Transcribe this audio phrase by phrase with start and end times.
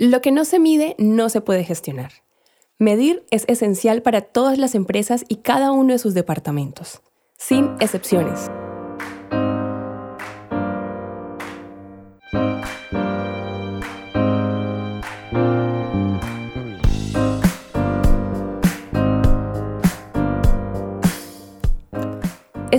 [0.00, 2.10] Lo que no se mide no se puede gestionar.
[2.78, 7.02] Medir es esencial para todas las empresas y cada uno de sus departamentos,
[7.36, 8.50] sin excepciones.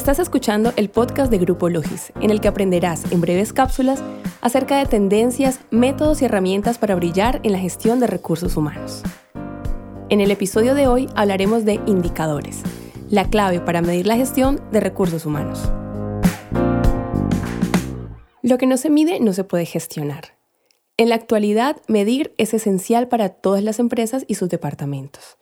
[0.02, 4.02] Estás escuchando el podcast de Grupo Logis, en el que aprenderás en breves cápsulas
[4.42, 9.04] acerca de tendencias, métodos y herramientas para brillar en la gestión de recursos humanos.
[10.10, 12.64] En el episodio de hoy hablaremos de indicadores,
[13.12, 15.72] la clave para medir la gestión de recursos humanos.
[18.42, 20.36] Lo que no se mide no se puede gestionar.
[20.98, 25.38] En la actualidad, medir es esencial para todas las empresas y sus departamentos.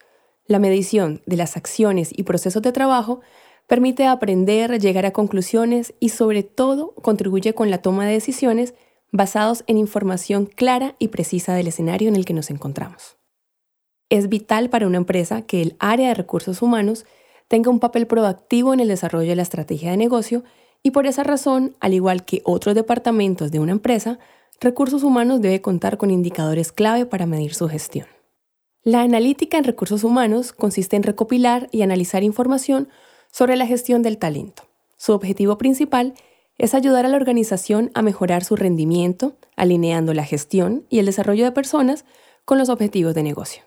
[0.48, 3.22] La medición de las acciones y procesos de trabajo
[3.70, 8.73] permite aprender, llegar a conclusiones y sobre todo contribuye con la toma de decisiones
[9.12, 13.18] basados en información clara y precisa del escenario en el que nos encontramos.
[14.09, 17.06] Es vital para una empresa que el área de recursos humanos
[17.47, 20.44] tenga un papel proactivo en el desarrollo de la estrategia de negocio
[20.81, 24.17] y por esa razón, al igual que otros departamentos de una empresa,
[24.59, 28.08] recursos humanos debe contar con indicadores clave para medir su gestión.
[28.81, 32.90] La analítica en recursos humanos consiste en recopilar y analizar información
[33.31, 34.63] sobre la gestión del talento.
[34.97, 36.13] Su objetivo principal
[36.58, 41.45] es ayudar a la organización a mejorar su rendimiento, alineando la gestión y el desarrollo
[41.45, 42.05] de personas
[42.45, 43.63] con los objetivos de negocio.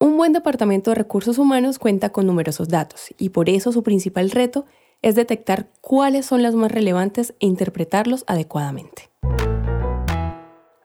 [0.00, 4.32] Un buen departamento de recursos humanos cuenta con numerosos datos y por eso su principal
[4.32, 4.66] reto
[5.00, 9.10] es detectar cuáles son los más relevantes e interpretarlos adecuadamente.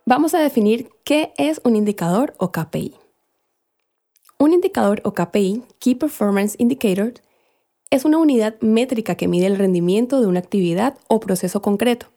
[0.06, 2.96] Vamos a definir qué es un indicador o KPI.
[4.40, 7.14] Un indicador o KPI, Key Performance Indicator,
[7.98, 12.08] es una unidad métrica que mide el rendimiento de una actividad o proceso concreto,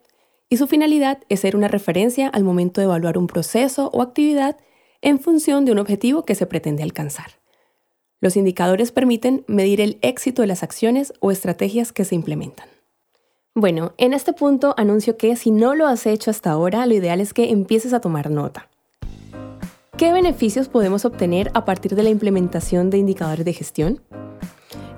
[0.48, 4.56] y su finalidad es ser una referencia al momento de evaluar un proceso o actividad
[5.00, 7.41] en función de un objetivo que se pretende alcanzar.
[8.20, 12.69] Los indicadores permiten medir el éxito de las acciones o estrategias que se implementan.
[13.54, 17.21] Bueno, en este punto anuncio que si no lo has hecho hasta ahora, lo ideal
[17.21, 18.69] es que empieces a tomar nota.
[19.97, 24.00] ¿Qué beneficios podemos obtener a partir de la implementación de indicadores de gestión?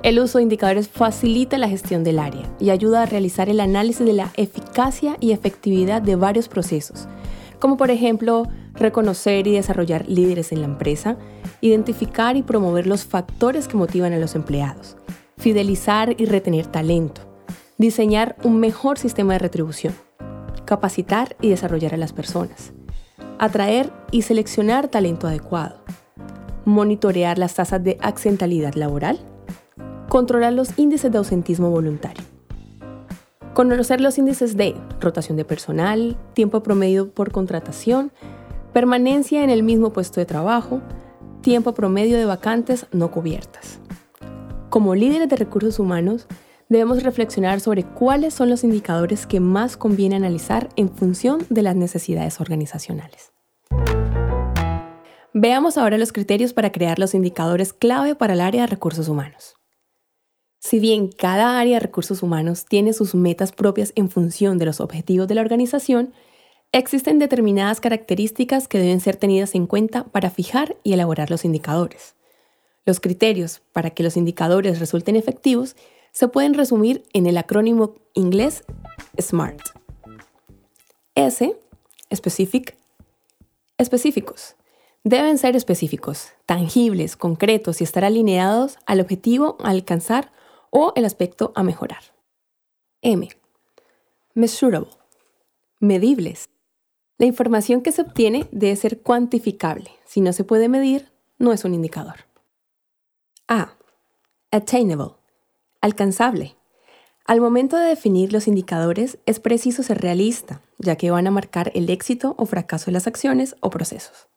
[0.03, 4.05] El uso de indicadores facilita la gestión del área y ayuda a realizar el análisis
[4.05, 7.07] de la eficacia y efectividad de varios procesos,
[7.61, 11.19] como por ejemplo reconocer y desarrollar líderes en la empresa,
[11.61, 14.97] identificar y promover los factores que motivan a los empleados,
[15.39, 17.23] fidelizar y retener talento,
[17.79, 19.95] diseñar un mejor sistema de retribución,
[20.65, 22.73] capacitar y desarrollar a las personas,
[23.39, 25.85] atraer y seleccionar talento adecuado,
[26.65, 29.21] monitorear las tasas de accidentalidad laboral,
[30.13, 32.23] Controlar los índices de ausentismo voluntario.
[33.55, 38.13] Conocer los índices de rotación de personal, tiempo promedio por contratación,
[38.75, 40.83] permanencia en el mismo puesto de trabajo,
[41.41, 43.81] tiempo promedio de vacantes no cubiertas.
[44.69, 46.27] Como líderes de recursos humanos,
[46.69, 51.75] debemos reflexionar sobre cuáles son los indicadores que más conviene analizar en función de las
[51.75, 53.33] necesidades organizacionales.
[55.33, 59.57] Veamos ahora los criterios para crear los indicadores clave para el área de recursos humanos.
[60.63, 64.81] Si bien cada área de recursos humanos tiene sus metas propias en función de los
[64.81, 66.15] objetivos de la organización,
[66.71, 72.15] existen determinadas características que deben ser tenidas en cuenta para fijar y elaborar los indicadores.
[72.87, 75.75] Los criterios para que los indicadores resulten efectivos
[76.13, 78.63] se pueden resumir en el acrónimo inglés
[79.21, 79.61] SMART.
[81.17, 81.57] S,
[82.15, 82.77] specific,
[83.79, 84.55] específicos.
[85.03, 90.31] Deben ser específicos, tangibles, concretos y estar alineados al objetivo a alcanzar
[90.73, 92.03] o el aspecto a mejorar.
[93.03, 93.29] M.
[94.35, 94.89] Measurable.
[95.79, 96.49] Medibles.
[97.19, 99.91] La información que se obtiene debe ser cuantificable.
[100.07, 102.25] Si no se puede medir, no es un indicador.
[103.49, 103.75] A.
[104.51, 105.13] Attainable.
[105.83, 106.57] Alcanzable.
[107.27, 111.71] Al momento de definir los indicadores es preciso ser realista, ya que van a marcar
[111.75, 114.29] el éxito o fracaso de las acciones o procesos.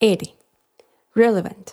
[0.00, 0.34] R.
[1.14, 1.70] Relevant.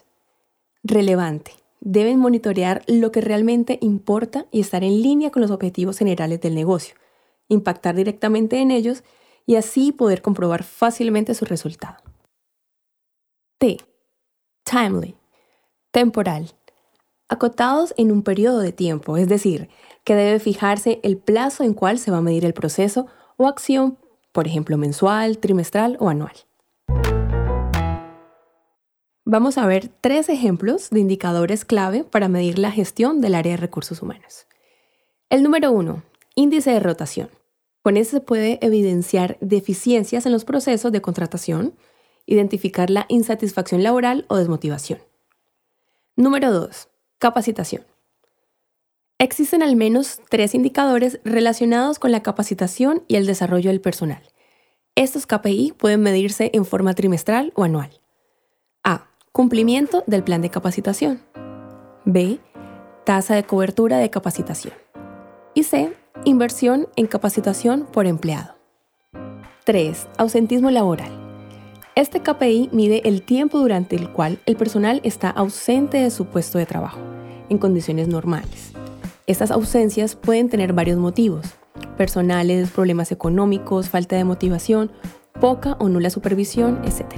[0.84, 6.42] Relevante deben monitorear lo que realmente importa y estar en línea con los objetivos generales
[6.42, 6.96] del negocio,
[7.48, 9.04] impactar directamente en ellos
[9.46, 11.98] y así poder comprobar fácilmente su resultado.
[13.60, 13.78] T.
[14.64, 15.16] Timely.
[15.92, 16.52] Temporal.
[17.30, 19.70] Acotados en un periodo de tiempo, es decir,
[20.04, 23.06] que debe fijarse el plazo en cual se va a medir el proceso
[23.38, 24.00] o acción,
[24.32, 26.34] por ejemplo, mensual, trimestral o anual.
[29.28, 33.58] Vamos a ver tres ejemplos de indicadores clave para medir la gestión del área de
[33.58, 34.46] recursos humanos.
[35.32, 36.04] El número uno,
[36.36, 37.32] índice de rotación.
[37.82, 41.74] Con eso se puede evidenciar deficiencias en los procesos de contratación,
[42.28, 45.00] identificar la insatisfacción laboral o desmotivación.
[46.16, 46.88] Número 2.
[47.18, 47.84] Capacitación.
[49.18, 54.22] Existen al menos tres indicadores relacionados con la capacitación y el desarrollo del personal.
[54.94, 58.05] Estos KPI pueden medirse en forma trimestral o anual.
[59.36, 61.20] Cumplimiento del plan de capacitación.
[62.06, 62.40] B.
[63.04, 64.74] Tasa de cobertura de capacitación.
[65.54, 65.92] Y C.
[66.24, 68.56] Inversión en capacitación por empleado.
[69.66, 70.08] 3.
[70.18, 71.12] Ausentismo laboral.
[71.96, 76.58] Este KPI mide el tiempo durante el cual el personal está ausente de su puesto
[76.58, 77.00] de trabajo,
[77.50, 78.72] en condiciones normales.
[79.28, 81.46] Estas ausencias pueden tener varios motivos,
[81.98, 84.94] personales, problemas económicos, falta de motivación,
[85.42, 87.16] poca o nula supervisión, etc.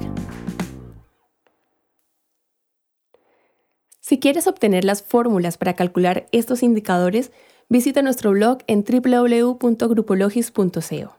[4.08, 7.30] Si quieres obtener las fórmulas para calcular estos indicadores,
[7.68, 11.14] visita nuestro blog en www.grupologis.co.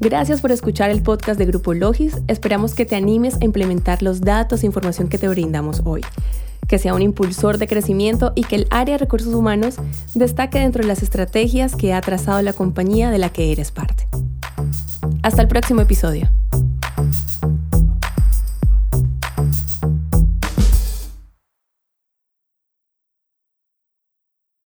[0.00, 2.18] Gracias por escuchar el podcast de Grupo Logis.
[2.28, 6.02] Esperamos que te animes a implementar los datos e información que te brindamos hoy,
[6.68, 9.76] que sea un impulsor de crecimiento y que el área de recursos humanos
[10.12, 14.06] destaque dentro de las estrategias que ha trazado la compañía de la que eres parte.
[15.22, 16.28] Hasta el próximo episodio.